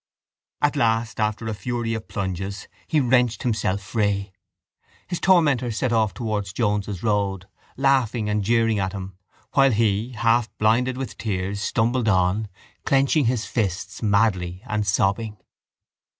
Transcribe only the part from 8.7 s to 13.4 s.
at him, while he, half blinded with tears, stumbled on, clenching